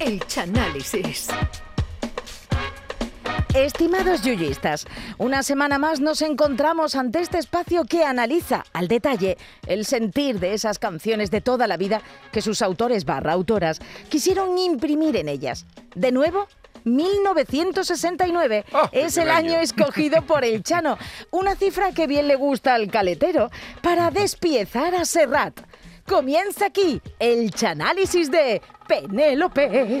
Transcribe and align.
El 0.00 0.24
Chanálisis. 0.26 1.28
Estimados 3.54 4.22
yuyistas, 4.22 4.86
una 5.16 5.42
semana 5.42 5.78
más 5.78 6.00
nos 6.00 6.22
encontramos 6.22 6.94
ante 6.94 7.20
este 7.20 7.38
espacio 7.38 7.84
que 7.84 8.04
analiza 8.04 8.64
al 8.72 8.86
detalle 8.88 9.36
el 9.66 9.84
sentir 9.84 10.38
de 10.38 10.54
esas 10.54 10.78
canciones 10.78 11.30
de 11.30 11.40
toda 11.40 11.66
la 11.66 11.76
vida 11.76 12.02
que 12.30 12.42
sus 12.42 12.62
autores 12.62 13.04
barra 13.04 13.32
autoras 13.32 13.80
quisieron 14.08 14.56
imprimir 14.58 15.16
en 15.16 15.28
ellas. 15.28 15.66
De 15.94 16.12
nuevo, 16.12 16.46
1969 16.84 18.64
Oh, 18.72 18.88
es 18.92 19.16
el 19.16 19.30
año. 19.30 19.50
año 19.54 19.60
escogido 19.60 20.22
por 20.22 20.44
el 20.44 20.62
Chano, 20.62 20.96
una 21.30 21.56
cifra 21.56 21.92
que 21.92 22.06
bien 22.06 22.28
le 22.28 22.36
gusta 22.36 22.74
al 22.74 22.88
caletero 22.90 23.50
para 23.82 24.10
despiezar 24.10 24.94
a 24.94 25.04
Serrat. 25.04 25.58
Comienza 26.08 26.66
aquí 26.66 27.02
el 27.18 27.50
chanálisis 27.50 28.30
de 28.30 28.62
Penélope. 28.88 30.00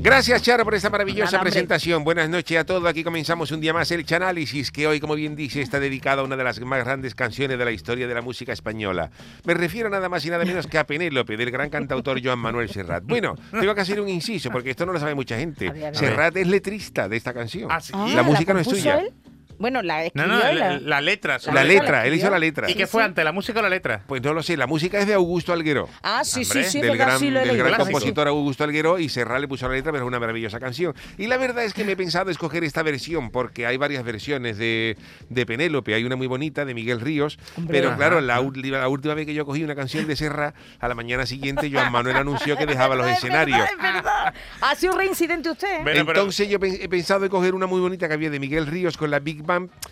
Gracias, 0.00 0.42
Charo, 0.42 0.64
por 0.64 0.76
esta 0.76 0.88
maravillosa 0.88 1.32
Nada, 1.32 1.42
presentación. 1.42 2.04
Buenas 2.04 2.28
noches 2.28 2.56
a 2.56 2.64
todos. 2.64 2.86
Aquí 2.86 3.02
comenzamos 3.02 3.50
un 3.50 3.60
día 3.60 3.72
más 3.72 3.90
el 3.90 4.06
Chanálisis, 4.06 4.70
que 4.70 4.86
hoy, 4.86 5.00
como 5.00 5.16
bien 5.16 5.34
dice, 5.34 5.60
está 5.60 5.80
dedicado 5.80 6.20
a 6.22 6.24
una 6.24 6.36
de 6.36 6.44
las 6.44 6.60
más 6.60 6.84
grandes 6.84 7.16
canciones 7.16 7.58
de 7.58 7.64
la 7.64 7.72
historia 7.72 8.06
de 8.06 8.14
la 8.14 8.22
música 8.22 8.52
española. 8.52 9.10
Me 9.44 9.54
refiero 9.54 9.90
nada 9.90 10.08
más 10.08 10.24
y 10.24 10.30
nada 10.30 10.44
menos 10.44 10.68
que 10.68 10.78
a 10.78 10.86
Penélope, 10.86 11.36
del 11.36 11.50
gran 11.50 11.68
cantautor 11.68 12.22
Joan 12.22 12.38
Manuel 12.38 12.70
Serrat. 12.70 13.02
Bueno, 13.04 13.34
tengo 13.50 13.74
que 13.74 13.80
hacer 13.80 14.00
un 14.00 14.08
inciso, 14.08 14.50
porque 14.50 14.70
esto 14.70 14.86
no 14.86 14.92
lo 14.92 15.00
sabe 15.00 15.16
mucha 15.16 15.36
gente. 15.36 15.68
A 15.68 15.72
ver, 15.72 15.82
a 15.82 15.90
ver. 15.90 15.96
Serrat 15.96 16.36
es 16.36 16.46
letrista 16.46 17.08
de 17.08 17.16
esta 17.16 17.34
canción. 17.34 17.68
Ah, 17.70 17.80
sí. 17.80 17.92
La 18.14 18.22
música 18.22 18.54
no 18.54 18.60
es 18.60 18.68
suya. 18.68 19.00
él? 19.00 19.12
Bueno, 19.58 19.82
la 19.82 19.98
No, 19.98 20.04
escribió 20.04 20.28
no, 20.28 20.52
y 20.52 20.54
la, 20.56 20.72
la- 20.72 20.78
la 20.80 21.00
letra. 21.00 21.34
La 21.34 21.38
solo. 21.40 21.62
letra, 21.64 22.06
él 22.06 22.14
hizo 22.14 22.30
la 22.30 22.38
letra. 22.38 22.70
¿Y 22.70 22.74
qué 22.74 22.86
fue 22.86 23.02
antes, 23.02 23.24
la 23.24 23.32
música 23.32 23.58
o 23.58 23.62
la 23.62 23.68
letra? 23.68 24.02
Pues 24.06 24.22
no 24.22 24.32
lo 24.32 24.42
sé, 24.42 24.56
la 24.56 24.66
música 24.66 24.98
es 24.98 25.06
de 25.06 25.14
Augusto 25.14 25.52
Alguero. 25.52 25.88
Ah, 26.02 26.22
sí, 26.24 26.44
sí, 26.44 26.50
Hombre, 26.58 26.70
sí, 26.70 26.80
del 26.80 26.90
verdad, 26.92 27.06
gran, 27.06 27.18
sí 27.18 27.30
lo 27.30 27.40
del 27.40 27.56
gran 27.56 27.74
compositor 27.76 28.28
Augusto 28.28 28.64
Alguero 28.64 28.98
y 28.98 29.08
Serrat 29.08 29.40
le 29.40 29.48
puso 29.48 29.68
la 29.68 29.74
letra, 29.74 29.92
pero 29.92 30.04
es 30.04 30.08
una 30.08 30.20
maravillosa 30.20 30.58
canción. 30.60 30.94
Y 31.16 31.26
la 31.26 31.36
verdad 31.36 31.64
es 31.64 31.74
que 31.74 31.84
me 31.84 31.92
he 31.92 31.96
pensado 31.96 32.30
escoger 32.30 32.64
esta 32.64 32.82
versión 32.82 33.30
porque 33.30 33.66
hay 33.66 33.76
varias 33.76 34.04
versiones 34.04 34.58
de, 34.58 34.96
de 35.28 35.46
Penélope. 35.46 35.94
Hay 35.94 36.04
una 36.04 36.16
muy 36.16 36.26
bonita 36.26 36.64
de 36.64 36.74
Miguel 36.74 37.00
Ríos, 37.00 37.38
Hombre. 37.56 37.78
pero 37.78 37.88
Ajá, 37.88 37.96
claro, 37.96 38.20
la, 38.20 38.40
última- 38.40 38.78
la 38.78 38.88
última 38.88 39.14
vez 39.14 39.26
que 39.26 39.34
yo 39.34 39.44
cogí 39.44 39.62
una 39.64 39.74
canción 39.74 40.06
de 40.06 40.16
Serrat, 40.16 40.54
a 40.80 40.88
la 40.88 40.94
mañana 40.94 41.26
siguiente 41.26 41.70
Joan 41.72 41.90
Manuel 41.92 42.16
anunció 42.16 42.56
que 42.56 42.66
dejaba 42.66 42.94
los 42.96 43.06
Es 43.08 43.22
verdad, 43.22 43.42
escenarios. 43.42 43.68
Es 43.70 43.82
verdad. 43.82 44.34
Ha 44.60 44.74
sido 44.74 44.92
un 44.92 44.98
reincidente 45.00 45.50
usted. 45.50 45.86
¿eh? 45.86 45.98
Entonces 45.98 46.48
yo 46.48 46.58
he 46.62 46.88
pensado 46.88 47.24
en 47.24 47.30
coger 47.30 47.54
una 47.54 47.66
muy 47.66 47.80
bonita 47.80 48.06
que 48.08 48.14
había 48.14 48.30
de 48.30 48.38
Miguel 48.40 48.66
Ríos 48.66 48.96
con 48.96 49.10
la 49.10 49.18
Big 49.18 49.42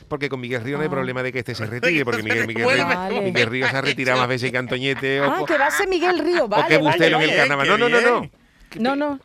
Porque 0.09 0.29
con 0.29 0.41
Miguel 0.41 0.63
Ríos 0.63 0.79
no 0.79 0.83
hay 0.83 0.89
Ah. 0.89 0.91
problema 0.91 1.23
de 1.23 1.33
que 1.33 1.41
este 1.41 1.55
se 1.55 1.67
retire, 1.67 2.05
porque 2.05 2.23
Miguel, 2.23 2.47
Miguel, 2.47 2.65
Vale. 2.65 3.45
Ríos 3.47 3.71
se 3.71 3.77
ha 3.77 3.81
retirado 3.81 4.19
más 4.21 4.29
veces 4.29 4.51
que 4.53 4.59
Antoñete 4.59 5.21
o, 5.21 5.25
Ah, 5.25 5.45
que 5.47 5.59
va 5.59 5.67
a 5.67 5.71
ser 5.71 5.89
Miguel 5.89 6.19
Río, 6.19 6.47
vale, 6.49 6.65
o 6.65 6.69
que 6.69 6.77
vale, 6.77 6.79
Bustelo 6.79 7.21
en 7.21 7.31
el 7.31 7.37
carnaval. 7.37 7.67
Qué 7.67 7.71
No, 7.79 7.89
no, 7.89 8.01
no. 8.01 8.31
No, 8.79 8.97
no. 8.97 9.21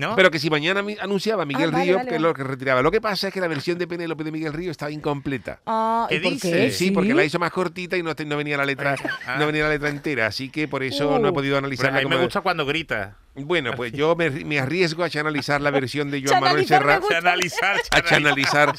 ¿No? 0.00 0.16
Pero 0.16 0.28
que 0.32 0.40
si 0.40 0.50
mañana 0.50 0.82
anunciaba 1.00 1.44
Miguel 1.44 1.68
Ah, 1.68 1.72
vale, 1.72 1.84
Río, 1.84 1.96
vale, 1.98 2.08
que 2.08 2.16
es 2.16 2.20
vale. 2.20 2.28
lo 2.28 2.34
que 2.34 2.42
retiraba. 2.42 2.82
Lo 2.82 2.90
que 2.90 3.00
pasa 3.00 3.28
es 3.28 3.34
que 3.34 3.40
la 3.40 3.46
versión 3.46 3.78
de 3.78 3.86
Penélope 3.86 4.24
de 4.24 4.32
Miguel 4.32 4.52
Río 4.52 4.72
estaba 4.72 4.90
incompleta. 4.90 5.60
Ah, 5.66 6.08
¿y 6.10 6.16
¿Qué 6.16 6.20
por 6.20 6.32
dice? 6.32 6.50
qué? 6.50 6.70
Sí, 6.72 6.90
porque 6.90 7.14
la 7.14 7.22
hizo 7.24 7.38
más 7.38 7.52
cortita 7.52 7.96
y 7.96 8.02
no, 8.02 8.12
venía 8.36 8.56
la 8.56 8.64
letra, 8.64 8.96
Ah. 9.24 9.36
no 9.38 9.46
venía 9.46 9.62
la 9.64 9.68
letra 9.70 9.88
entera, 9.90 10.26
así 10.26 10.48
que 10.50 10.66
por 10.66 10.82
eso 10.82 11.10
Uh. 11.10 11.18
no 11.20 11.28
he 11.28 11.32
podido 11.32 11.52
Pero 11.54 11.58
analizarla. 11.58 11.98
a 11.98 12.02
mí 12.02 12.08
me 12.08 12.16
gusta 12.16 12.40
cuando 12.40 12.66
grita. 12.66 13.18
Bueno, 13.36 13.72
pues 13.76 13.92
yo 13.92 14.14
me, 14.16 14.30
me 14.30 14.58
arriesgo 14.60 15.04
a 15.04 15.08
analizar 15.12 15.60
la 15.60 15.70
versión 15.70 16.10
de 16.10 16.22
Joan 16.24 16.40
Manuel 16.40 16.66
Serrat, 16.66 17.02
a 17.12 18.06
analizar 18.06 18.72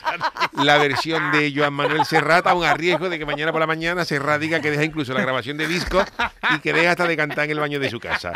la 0.53 0.77
versión 0.77 1.31
de 1.31 1.53
Joan 1.55 1.73
Manuel 1.73 2.05
Serrat, 2.05 2.45
a 2.47 2.73
riesgo 2.73 3.09
de 3.09 3.19
que 3.19 3.25
mañana 3.25 3.51
por 3.51 3.59
la 3.61 3.67
mañana 3.67 4.05
Serrat 4.05 4.39
diga 4.41 4.59
que 4.61 4.71
deja 4.71 4.83
incluso 4.83 5.13
la 5.13 5.21
grabación 5.21 5.57
de 5.57 5.67
disco 5.67 6.03
y 6.55 6.59
que 6.59 6.71
deja 6.73 6.91
hasta 6.91 7.07
de 7.07 7.17
cantar 7.17 7.45
en 7.45 7.51
el 7.51 7.59
baño 7.59 7.79
de 7.79 7.89
su 7.89 7.99
casa. 7.99 8.31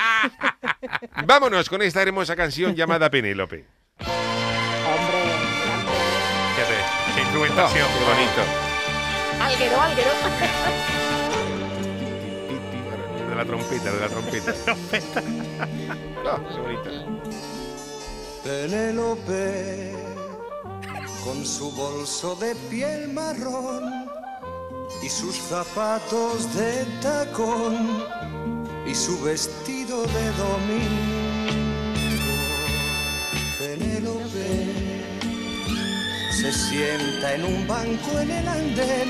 Vámonos 1.25 1.69
con 1.69 1.81
esta 1.81 2.01
hermosa 2.01 2.35
canción 2.35 2.75
llamada 2.75 3.09
Penélope. 3.09 3.65
Qué 3.97 4.05
Oh, 7.15 7.19
instrumentación. 7.19 7.87
qué 7.87 8.05
bonito. 8.05 8.41
alguero, 9.41 9.81
alguero. 9.81 10.11
De 13.29 13.35
la 13.35 13.45
trompeta, 13.45 13.91
de 13.91 13.99
la 13.99 14.07
trompeta. 14.09 14.53
Oh, 16.31 16.37
qué 16.47 16.59
bonita. 16.61 16.89
Penélope, 18.43 19.93
con 21.23 21.45
su 21.45 21.71
bolso 21.71 22.35
de 22.35 22.55
piel 22.69 23.07
marrón 23.09 24.05
y 25.01 25.09
sus 25.09 25.35
zapatos 25.35 26.53
de 26.55 26.85
tacón 27.01 28.05
y 28.85 28.93
su 28.95 29.19
vestido 29.21 29.78
de 29.89 30.31
domingo. 30.37 31.49
Penélope 33.57 34.49
se 36.31 36.51
sienta 36.51 37.33
en 37.33 37.43
un 37.43 37.67
banco 37.67 38.19
en 38.19 38.29
el 38.29 38.47
andén 38.47 39.09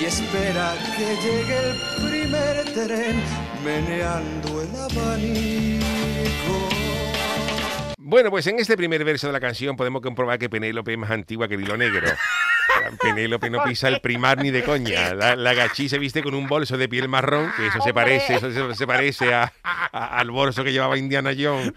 y 0.00 0.04
espera 0.04 0.74
que 0.96 1.16
llegue 1.22 1.58
el 1.58 1.76
primer 2.08 2.64
tren 2.74 3.22
meneando 3.64 4.62
el 4.62 4.74
abanico. 4.74 5.88
Bueno, 7.98 8.30
pues 8.30 8.48
en 8.48 8.58
este 8.58 8.76
primer 8.76 9.04
verso 9.04 9.28
de 9.28 9.32
la 9.32 9.40
canción 9.40 9.76
podemos 9.76 10.02
comprobar 10.02 10.40
que 10.40 10.50
Penélope 10.50 10.92
es 10.92 10.98
más 10.98 11.10
antigua 11.12 11.46
que 11.46 11.54
el 11.54 11.62
hilo 11.62 11.76
negro. 11.76 12.08
Penélope 13.00 13.50
no 13.50 13.62
pisa 13.64 13.88
el 13.88 14.00
primar 14.00 14.38
ni 14.42 14.50
de 14.50 14.62
coña. 14.62 15.14
La, 15.14 15.36
la 15.36 15.54
gachí 15.54 15.88
se 15.88 15.98
viste 15.98 16.22
con 16.22 16.34
un 16.34 16.46
bolso 16.48 16.76
de 16.76 16.88
piel 16.88 17.08
marrón, 17.08 17.50
que 17.56 17.66
eso 17.66 17.80
se 17.82 17.92
parece, 17.94 18.34
eso 18.36 18.50
se, 18.50 18.74
se 18.74 18.86
parece 18.86 19.32
a- 19.34 19.52
a- 19.62 20.18
al 20.18 20.30
bolso 20.30 20.64
que 20.64 20.72
llevaba 20.72 20.96
Indiana 20.98 21.30
Jones, 21.38 21.72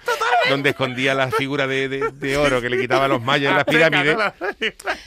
donde 0.49 0.71
escondía 0.71 1.13
la 1.13 1.29
figura 1.31 1.67
de, 1.67 1.87
de- 1.89 2.11
de 2.11 2.37
oro 2.37 2.61
que 2.61 2.69
le 2.69 2.79
quitaba 2.79 3.05
a 3.05 3.07
los 3.07 3.21
mayas 3.21 3.51
en 3.51 3.55
las 3.57 3.65
pirámides. 3.91 4.17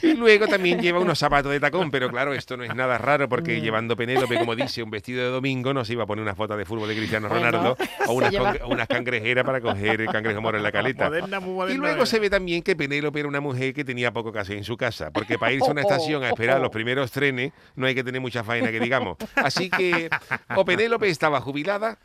Y 0.01 0.13
luego 0.13 0.47
también 0.47 0.79
lleva 0.81 0.99
unos 0.99 1.19
zapatos 1.19 1.51
de 1.51 1.59
tacón, 1.59 1.91
pero 1.91 2.09
claro, 2.09 2.33
esto 2.33 2.57
no 2.57 2.63
es 2.63 2.73
nada 2.75 2.97
raro 2.97 3.27
porque 3.29 3.61
llevando 3.61 3.95
Penélope, 3.95 4.37
como 4.39 4.55
dice, 4.55 4.81
un 4.83 4.89
vestido 4.91 5.23
de 5.23 5.29
domingo, 5.29 5.73
no 5.73 5.83
se 5.85 5.93
iba 5.93 6.03
a 6.03 6.07
poner 6.07 6.23
una 6.23 6.35
foto 6.35 6.55
de 6.57 6.65
fútbol 6.65 6.87
de 6.89 6.95
Cristiano 6.95 7.27
Ronaldo 7.29 7.77
o 8.07 8.13
unas, 8.13 8.31
lleva- 8.31 8.57
con- 8.57 8.71
unas 8.73 8.87
cangrejeras 8.87 9.43
para 9.45 9.61
coger 9.61 10.01
el 10.01 10.07
cangrejo 10.09 10.41
moro 10.41 10.57
en 10.57 10.63
la 10.63 10.71
caleta. 10.71 11.05
Moderna, 11.09 11.39
muy 11.39 11.53
moderna. 11.53 11.75
Y 11.75 11.77
luego 11.77 12.05
se 12.05 12.19
ve 12.19 12.29
también 12.29 12.61
que 12.63 12.75
Penélope 12.75 13.19
era 13.19 13.27
una 13.27 13.41
mujer 13.41 13.73
que 13.73 13.83
tenía 13.83 14.11
poco 14.11 14.31
que 14.31 14.39
hacer 14.39 14.57
en 14.57 14.63
su 14.63 14.77
casa, 14.77 15.11
porque 15.11 15.37
para 15.37 15.51
irse 15.53 15.67
a 15.69 15.71
una 15.77 15.81
estación 15.83 16.23
a 16.23 16.29
esperar 16.29 16.59
los 16.59 16.69
primeros 16.71 17.11
trenes 17.11 17.51
no 17.75 17.85
hay 17.85 17.95
que 17.95 18.03
tener 18.03 18.21
mucha 18.21 18.43
faena 18.43 18.71
que 18.71 18.79
digamos. 18.79 19.17
Así 19.35 19.69
que 19.69 20.09
o 20.55 20.65
Penélope 20.65 21.09
estaba 21.09 21.39
jubilada 21.41 21.97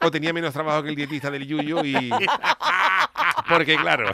o 0.00 0.10
tenía 0.10 0.32
menos 0.32 0.52
trabajo 0.52 0.82
que 0.82 0.90
el 0.90 0.96
dietista 0.96 1.30
del 1.30 1.46
Yuyo 1.46 1.84
y... 1.84 2.10
Porque 3.50 3.76
claro, 3.76 4.10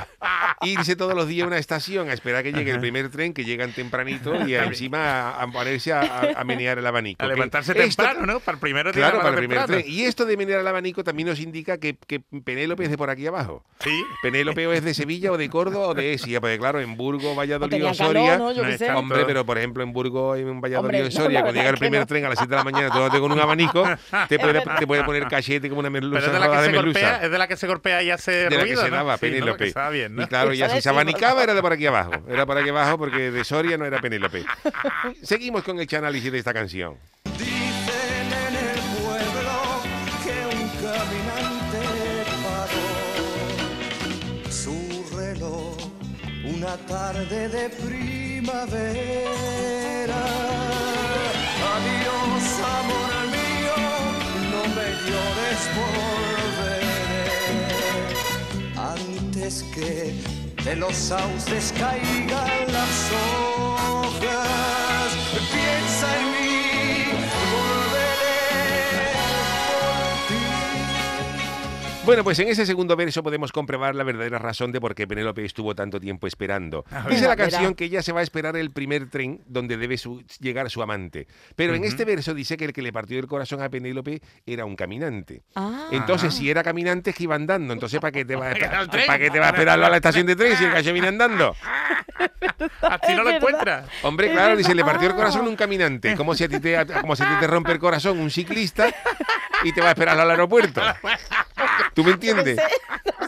irse 0.62 0.96
todos 0.96 1.14
los 1.14 1.28
días 1.28 1.44
a 1.44 1.48
una 1.48 1.58
estación 1.58 2.08
a 2.10 2.12
esperar 2.12 2.42
que 2.42 2.52
llegue 2.52 2.70
el 2.72 2.80
primer 2.80 3.10
tren, 3.10 3.32
que 3.34 3.44
llegan 3.44 3.72
tempranito 3.72 4.34
y 4.46 4.54
encima 4.54 5.30
a, 5.30 5.42
a 5.42 5.46
ponerse 5.48 5.92
a, 5.92 6.00
a- 6.00 6.40
a 6.40 6.44
menear 6.44 6.78
el 6.78 6.86
abanico. 6.86 7.24
A 7.24 7.28
levantarse 7.28 7.72
esto- 7.72 8.02
temprano, 8.02 8.26
¿no? 8.26 8.40
Para 8.40 8.56
el 8.56 8.60
primero 8.60 8.92
Claro, 8.92 9.18
para 9.18 9.30
el 9.30 9.36
primer 9.36 9.58
temprano. 9.58 9.82
tren. 9.82 9.92
Y 9.94 10.02
esto 10.04 10.24
de 10.24 10.36
menear 10.36 10.60
el 10.60 10.66
abanico 10.66 11.04
también 11.04 11.28
nos 11.28 11.40
indica 11.40 11.78
que, 11.78 11.96
que 12.06 12.20
Penélope 12.20 12.84
es 12.84 12.90
de 12.90 12.98
por 12.98 13.10
aquí 13.10 13.26
abajo. 13.26 13.64
Sí. 13.80 14.04
Penélope 14.22 14.66
o 14.66 14.72
es 14.72 14.82
de 14.84 14.94
Sevilla 14.94 15.32
o 15.32 15.36
de 15.36 15.48
Córdoba 15.50 15.88
o 15.88 15.94
de 15.94 16.14
Esia, 16.14 16.40
porque 16.40 16.58
claro, 16.58 16.80
en 16.80 16.96
Burgos, 16.96 17.36
Valladolid 17.36 17.84
o 17.86 17.94
Soria. 17.94 18.22
calor, 18.32 18.38
¿no? 18.38 18.52
Yo 18.52 18.62
no 18.62 18.68
qué 18.70 18.78
sé. 18.78 18.90
Hombre, 18.90 19.24
pero 19.26 19.44
por 19.44 19.58
ejemplo 19.58 19.82
en 19.82 19.92
Burgos, 19.92 20.38
en 20.38 20.60
Valladolid 20.60 21.06
o 21.06 21.10
Soria, 21.10 21.40
cuando 21.42 21.58
llega 21.60 21.70
el 21.70 21.78
primer 21.78 22.00
no. 22.00 22.06
tren 22.06 22.24
a 22.24 22.28
las 22.30 22.38
7 22.38 22.50
de 22.50 22.56
la 22.56 22.64
mañana, 22.64 22.90
tú 22.90 23.20
con 23.20 23.32
un 23.32 23.40
abanico, 23.40 23.84
te 24.28 24.38
puede, 24.38 24.62
te 24.78 24.86
puede 24.86 25.04
poner 25.04 25.26
cachete 25.28 25.68
como 25.68 25.80
una 25.80 25.90
merluza, 25.90 26.20
Pero 26.20 26.26
es 26.26 26.32
de 26.32 26.40
la 26.40 26.46
que 26.50 26.56
de 26.56 26.64
se 26.70 26.72
golpea, 26.76 27.02
merluza. 27.02 27.24
es 27.24 27.30
de 27.30 27.38
la 27.38 27.48
que 27.48 27.56
se 27.56 27.66
golpea 27.66 28.02
y 28.02 28.10
hace 28.10 28.30
De 28.32 28.44
la 28.44 28.50
que 28.50 28.56
ruido, 28.62 28.82
se 28.82 28.90
daba 28.90 29.16
¿no? 29.30 29.34
Penélope. 29.34 29.68
Estaba 29.68 29.90
bien, 29.90 30.14
¿no? 30.14 30.22
Y 30.22 30.26
claro, 30.26 30.52
ya 30.52 30.68
si 30.68 30.80
se 30.80 30.88
abanicaba 30.88 31.42
era 31.42 31.54
de 31.54 31.62
por 31.62 31.72
aquí 31.72 31.86
abajo. 31.86 32.12
Era 32.28 32.46
por 32.46 32.58
aquí 32.58 32.68
abajo 32.68 32.98
porque 32.98 33.30
de 33.30 33.44
Soria 33.44 33.76
no 33.76 33.84
era 33.84 34.00
Penélope. 34.00 34.44
Seguimos 35.22 35.62
con 35.62 35.78
el 35.78 35.88
análisis 35.96 36.30
de 36.32 36.38
esta 36.38 36.52
canción. 36.52 36.96
Dicen 37.38 38.32
en 38.48 38.56
el 38.56 38.80
pueblo 39.00 39.82
que 40.24 40.36
un 40.56 40.68
caminante 40.82 41.82
paró 42.44 42.88
su 44.50 44.76
reloj 45.16 45.76
una 46.44 46.76
tarde 46.86 47.48
de 47.48 47.68
primavera. 47.70 48.96
Adiós, 51.74 52.46
amor 52.78 53.12
mío, 53.34 53.76
no 54.52 54.62
me 54.74 54.88
llores, 55.06 55.62
volveré 55.76 56.45
antes 59.46 59.62
que 59.72 60.12
de 60.64 60.76
los 60.76 60.94
sauces 60.96 61.72
caigan 61.78 62.72
las 62.72 63.12
hojas. 63.12 65.10
Piensa 65.52 66.20
en 66.20 66.35
Bueno, 72.06 72.22
pues 72.22 72.38
en 72.38 72.46
ese 72.46 72.64
segundo 72.64 72.94
verso 72.94 73.20
podemos 73.24 73.50
comprobar 73.50 73.96
la 73.96 74.04
verdadera 74.04 74.38
razón 74.38 74.70
de 74.70 74.80
por 74.80 74.94
qué 74.94 75.08
Penélope 75.08 75.44
estuvo 75.44 75.74
tanto 75.74 75.98
tiempo 75.98 76.28
esperando. 76.28 76.84
Dice 77.10 77.22
la 77.22 77.30
Verá, 77.30 77.34
verá. 77.34 77.36
canción 77.50 77.74
que 77.74 77.84
ella 77.86 78.00
se 78.00 78.12
va 78.12 78.20
a 78.20 78.22
esperar 78.22 78.56
el 78.56 78.70
primer 78.70 79.10
tren 79.10 79.42
donde 79.46 79.76
debe 79.76 79.98
su- 79.98 80.22
llegar 80.38 80.70
su 80.70 80.80
amante. 80.82 81.26
Pero 81.56 81.74
en 81.74 81.82
este 81.82 82.04
verso 82.04 82.32
dice 82.32 82.56
que 82.56 82.64
el 82.66 82.72
que 82.72 82.80
le 82.80 82.92
partió 82.92 83.18
el 83.18 83.26
corazón 83.26 83.60
a 83.60 83.68
Penélope 83.70 84.22
era 84.46 84.64
un 84.64 84.76
caminante. 84.76 85.42
Ah. 85.56 85.88
Entonces, 85.90 86.32
si 86.32 86.48
era 86.48 86.62
caminante, 86.62 87.10
es 87.10 87.16
que 87.16 87.24
iba 87.24 87.34
andando. 87.34 87.72
Entonces, 87.72 87.98
¿para 88.00 88.12
qué 88.12 88.24
te 88.24 88.36
va 88.36 88.50
a. 88.52 88.54
¿para 89.06 89.18
qué 89.18 89.28
te 89.30 89.40
va 89.40 89.46
a 89.46 89.50
esperarlo 89.50 89.86
a 89.86 89.90
la 89.90 89.96
estación 89.96 90.26
de 90.26 90.36
tren 90.36 90.56
si 90.56 90.64
el 90.64 90.70
gallo 90.70 90.92
viene 90.92 91.08
andando? 91.08 91.56
Así 92.82 93.14
no 93.16 93.24
lo 93.24 93.30
Es 93.30 93.36
encuentras. 93.36 93.88
Hombre, 94.02 94.28
Es 94.28 94.32
claro, 94.32 94.56
dice, 94.56 94.74
le 94.76 94.84
partió 94.84 95.08
el 95.08 95.14
corazón 95.16 95.48
un 95.48 95.56
caminante. 95.56 96.14
Como 96.14 96.36
si 96.36 96.44
a 96.44 96.48
ti 96.48 96.60
te, 96.60 96.86
como 97.00 97.16
si 97.16 97.24
a 97.24 97.28
ti 97.28 97.34
te 97.40 97.46
rompe 97.48 97.72
el 97.72 97.80
corazón 97.80 98.18
un 98.20 98.30
ciclista 98.30 98.94
y 99.64 99.72
te 99.72 99.80
va 99.80 99.88
a 99.88 99.90
esperar 99.90 100.18
al 100.20 100.30
aeropuerto. 100.30 100.80
¿Tú 101.94 102.04
me 102.04 102.12
entiendes? 102.12 102.58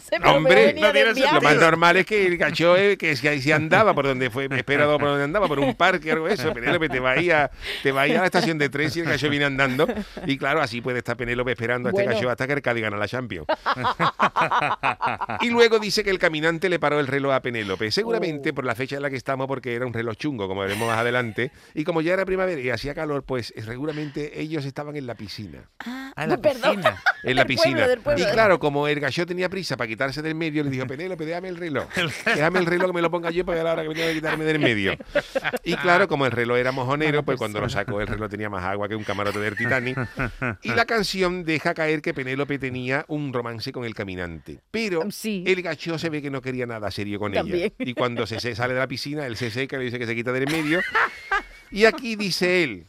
Sé, 0.08 0.16
pero 0.18 0.36
Hombre, 0.36 0.74
me 0.74 0.80
no. 0.80 1.32
Lo 1.34 1.40
más 1.40 1.56
normal 1.56 1.96
es 1.98 2.06
que 2.06 2.26
el 2.26 2.36
gacho 2.38 2.76
eh, 2.76 2.96
que 2.96 3.14
si 3.16 3.28
ahí 3.28 3.40
se 3.42 3.52
andaba 3.52 3.94
por 3.94 4.06
donde 4.06 4.30
fue, 4.30 4.48
me 4.48 4.56
esperado 4.58 4.98
por 4.98 5.08
donde 5.08 5.24
andaba, 5.24 5.48
por 5.48 5.58
un 5.58 5.74
parque 5.74 6.10
o 6.10 6.14
algo 6.14 6.28
de 6.28 6.34
eso. 6.34 6.52
Penélope 6.52 6.88
te 6.88 7.00
va 7.00 7.12
a 7.12 7.20
ir 7.20 7.32
a, 7.32 7.50
te 7.82 7.92
va 7.92 8.02
a, 8.02 8.08
ir 8.08 8.16
a 8.16 8.20
la 8.20 8.26
estación 8.26 8.58
de 8.58 8.68
tren 8.68 8.90
si 8.90 9.00
el 9.00 9.06
gallo 9.06 9.28
viene 9.30 9.44
andando. 9.44 9.86
Y 10.26 10.38
claro, 10.38 10.60
así 10.62 10.80
puede 10.80 10.98
estar 10.98 11.16
Penélope 11.16 11.52
esperando 11.52 11.88
a 11.88 11.90
este 11.90 12.02
Bueno. 12.02 12.14
gallo 12.16 12.30
hasta 12.30 12.46
que 12.46 12.52
el 12.54 12.62
Cádiz 12.62 12.82
gana 12.82 12.96
la 12.96 13.08
Champions. 13.08 13.46
y 15.40 15.50
luego 15.50 15.78
dice 15.78 16.02
que 16.04 16.10
el 16.10 16.18
caminante 16.18 16.68
le 16.68 16.78
paró 16.78 17.00
el 17.00 17.06
reloj 17.06 17.32
a 17.34 17.40
Penélope. 17.42 17.90
Seguramente 17.90 18.50
Oh. 18.50 18.54
por 18.54 18.64
la 18.64 18.74
fecha 18.74 18.96
en 18.96 19.02
la 19.02 19.10
que 19.10 19.16
estamos, 19.16 19.46
porque 19.46 19.74
era 19.74 19.86
un 19.86 19.92
reloj 19.92 20.16
chungo, 20.16 20.48
como 20.48 20.60
veremos 20.62 20.88
más 20.88 20.98
adelante. 20.98 21.50
Y 21.74 21.84
como 21.84 22.00
ya 22.00 22.14
era 22.14 22.24
primavera 22.24 22.60
y 22.60 22.70
hacía 22.70 22.94
calor, 22.94 23.22
pues 23.24 23.52
seguramente 23.56 24.40
ellos 24.40 24.64
estaban 24.64 24.96
en 24.96 25.06
la 25.06 25.14
piscina. 25.14 25.68
Ah, 25.80 26.12
Ah, 26.16 26.24
en 26.24 26.30
la 26.30 26.36
perdón. 26.38 26.76
piscina. 26.76 27.02
En 27.22 27.36
la 27.36 27.42
Del 27.44 27.46
piscina. 27.46 27.84
pueblo, 27.84 28.02
pueblo. 28.02 28.24
Y 28.28 28.32
claro, 28.32 28.58
como 28.58 28.88
el 28.88 28.98
gallo 28.98 29.24
tenía 29.26 29.48
prisa 29.48 29.76
para 29.76 29.86
quitarse 29.98 30.22
del 30.22 30.36
medio, 30.36 30.62
le 30.62 30.70
dijo, 30.70 30.86
Penélope, 30.86 31.26
déjame 31.26 31.48
el 31.48 31.56
reloj. 31.56 31.88
Déjame 32.24 32.60
el 32.60 32.66
reloj 32.66 32.86
que 32.86 32.92
me 32.92 33.02
lo 33.02 33.10
ponga 33.10 33.30
yo 33.32 33.44
para 33.44 33.64
la 33.64 33.72
hora 33.72 33.82
que 33.82 33.88
me 33.88 33.94
tengo 33.96 34.06
que 34.08 34.14
quitarme 34.14 34.44
del 34.44 34.60
medio. 34.60 34.96
Y 35.64 35.74
claro, 35.74 36.06
como 36.06 36.24
el 36.24 36.30
reloj 36.32 36.56
era 36.56 36.70
mojonero, 36.70 37.24
pues 37.24 37.36
cuando 37.36 37.60
lo 37.60 37.68
sacó 37.68 38.00
el 38.00 38.06
reloj 38.06 38.30
tenía 38.30 38.48
más 38.48 38.64
agua 38.64 38.88
que 38.88 38.94
un 38.94 39.02
camarote 39.02 39.40
del 39.40 39.56
Titanic. 39.56 39.98
Y 40.62 40.68
la 40.70 40.84
canción 40.84 41.44
deja 41.44 41.74
caer 41.74 42.00
que 42.00 42.14
Penélope 42.14 42.58
tenía 42.58 43.04
un 43.08 43.32
romance 43.32 43.72
con 43.72 43.84
el 43.84 43.94
caminante. 43.94 44.60
Pero 44.70 45.10
Sí. 45.10 45.42
el 45.46 45.62
gacho 45.62 45.98
se 45.98 46.10
ve 46.10 46.22
que 46.22 46.30
no 46.30 46.40
quería 46.40 46.66
nada 46.66 46.90
serio 46.90 47.18
con 47.18 47.32
También. 47.32 47.72
ella. 47.78 47.90
Y 47.90 47.94
cuando 47.94 48.26
se, 48.26 48.38
se 48.40 48.54
sale 48.54 48.74
de 48.74 48.80
la 48.80 48.86
piscina, 48.86 49.26
él 49.26 49.36
se 49.36 49.50
seca, 49.50 49.78
le 49.78 49.84
dice 49.84 49.98
que 49.98 50.06
se 50.06 50.14
quita 50.14 50.32
del 50.32 50.46
medio. 50.46 50.80
Y 51.70 51.84
aquí 51.84 52.16
dice 52.16 52.62
él, 52.64 52.86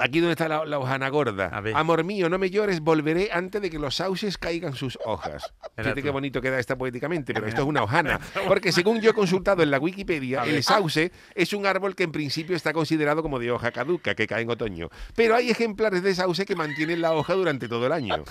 aquí 0.00 0.20
donde 0.20 0.32
está 0.32 0.48
la, 0.48 0.64
la 0.64 0.78
hojana 0.78 1.08
gorda, 1.08 1.46
A 1.52 1.60
ver. 1.60 1.76
amor 1.76 2.04
mío, 2.04 2.28
no 2.28 2.38
me 2.38 2.50
llores, 2.50 2.80
volveré 2.80 3.30
antes 3.32 3.60
de 3.62 3.70
que 3.70 3.78
los 3.78 3.96
sauces 3.96 4.38
caigan 4.38 4.74
sus 4.74 4.98
hojas. 5.04 5.52
Fíjate 5.76 6.02
qué 6.02 6.10
bonito 6.10 6.40
queda 6.40 6.58
esta 6.58 6.76
poéticamente, 6.76 7.32
pero 7.34 7.46
esto 7.46 7.62
es 7.62 7.66
una 7.68 7.82
hojana. 7.82 8.20
Porque 8.48 8.72
según 8.72 9.00
yo 9.00 9.10
he 9.10 9.14
consultado 9.14 9.62
en 9.62 9.70
la 9.70 9.78
Wikipedia, 9.78 10.44
el 10.44 10.62
sauce 10.62 11.12
es 11.34 11.52
un 11.52 11.66
árbol 11.66 11.94
que 11.94 12.04
en 12.04 12.12
principio 12.12 12.56
está 12.56 12.72
considerado 12.72 13.22
como 13.22 13.38
de 13.38 13.50
hoja 13.50 13.70
caduca, 13.70 14.14
que 14.14 14.26
cae 14.26 14.42
en 14.42 14.50
otoño. 14.50 14.88
Pero 15.14 15.36
hay 15.36 15.50
ejemplares 15.50 16.02
de 16.02 16.14
sauce 16.14 16.44
que 16.46 16.56
mantienen 16.56 17.00
la 17.00 17.12
hoja 17.12 17.34
durante 17.34 17.68
todo 17.68 17.86
el 17.86 17.92
año. 17.92 18.24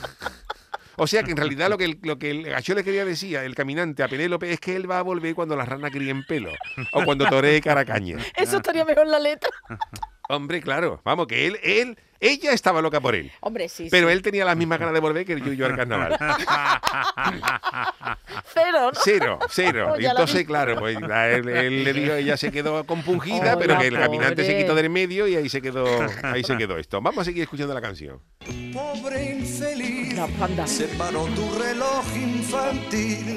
O 1.01 1.07
sea 1.07 1.23
que 1.23 1.31
en 1.31 1.37
realidad 1.37 1.69
lo 1.69 1.77
que 1.77 1.85
el, 1.85 1.99
lo 2.03 2.19
que 2.19 2.29
el 2.29 2.43
gacho 2.43 2.73
le 2.75 2.83
quería 2.83 3.05
decir, 3.05 3.37
el 3.37 3.55
caminante 3.55 4.03
a 4.03 4.09
Penélope, 4.09 4.51
es 4.51 4.59
que 4.59 4.75
él 4.75 4.89
va 4.89 4.99
a 4.99 5.01
volver 5.01 5.33
cuando 5.33 5.55
las 5.55 5.67
ranas 5.67 5.91
críen 5.91 6.25
pelo. 6.25 6.51
O 6.91 7.05
cuando 7.05 7.25
toree 7.27 7.61
caracaña. 7.61 8.17
Eso 8.35 8.57
estaría 8.57 8.83
mejor 8.83 9.05
en 9.05 9.11
la 9.11 9.19
letra. 9.19 9.49
Hombre, 10.31 10.61
claro. 10.61 11.01
Vamos, 11.03 11.25
que 11.25 11.47
él, 11.47 11.59
él, 11.63 11.97
ella 12.19 12.51
estaba 12.53 12.83
loca 12.83 13.01
por 13.01 13.15
él. 13.15 13.31
Hombre, 13.39 13.67
sí, 13.67 13.87
Pero 13.89 14.07
sí. 14.07 14.13
él 14.13 14.21
tenía 14.21 14.45
las 14.45 14.55
mismas 14.55 14.77
ganas 14.77 14.93
de 14.93 14.99
volver 14.99 15.25
que 15.25 15.39
yo 15.41 15.51
y 15.51 15.57
yo 15.57 15.65
al 15.65 15.75
carnaval. 15.75 16.15
Cero, 18.53 18.91
¿no? 18.93 18.99
Cero, 19.03 19.39
cero. 19.49 19.93
Oh, 19.95 19.99
Y 19.99 20.03
la 20.03 20.11
entonces, 20.11 20.45
claro, 20.45 20.77
pues 20.77 20.97
él, 20.97 21.49
él 21.49 21.83
le 21.83 21.93
dijo, 21.93 22.13
ella 22.13 22.37
se 22.37 22.51
quedó 22.51 22.83
compungida, 22.85 23.55
Oh, 23.55 23.59
pero 23.59 23.79
que 23.79 23.87
el 23.87 23.95
caminante 23.97 24.45
se 24.45 24.55
quitó 24.57 24.75
del 24.75 24.89
medio 24.91 25.27
y 25.27 25.35
ahí 25.35 25.49
se 25.49 25.61
quedó, 25.63 25.85
ahí 26.23 26.43
se 26.43 26.57
quedó 26.57 26.77
esto. 26.77 27.01
Vamos 27.01 27.21
a 27.21 27.25
seguir 27.25 27.41
escuchando 27.43 27.73
la 27.73 27.81
canción. 27.81 28.21
Pobre 28.71 29.31
infeliz, 29.31 30.13
La 30.13 30.27
panda. 30.27 30.67
se 30.67 30.85
paró 30.89 31.25
tu 31.25 31.57
reloj 31.57 32.05
infantil. 32.15 33.35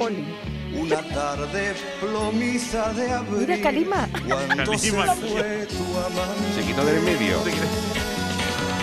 Una 0.74 1.02
tarde 1.08 1.74
plomiza 2.00 2.92
de 2.94 3.10
abril. 3.12 3.40
Mira, 3.40 3.60
Calima. 3.60 4.08
Cuando 4.26 4.78
se 4.78 4.90
Calima. 4.90 5.14
fue 5.14 5.66
tu 5.66 5.84
amante. 5.98 6.54
Se 6.54 6.62
quitó 6.66 6.84
del 6.84 7.02
medio. 7.02 7.38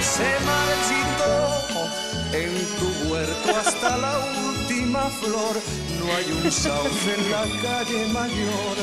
Se 0.01 0.30
marchitó 0.45 2.38
en 2.38 2.51
tu 2.80 3.12
huerto 3.13 3.50
hasta 3.59 3.97
la 3.97 4.19
última 4.47 5.01
flor. 5.09 5.56
No 6.00 6.15
hay 6.15 6.31
un 6.45 6.51
sauce 6.51 7.15
en 7.18 7.31
la 7.31 7.41
calle 7.62 8.07
mayor 8.13 8.77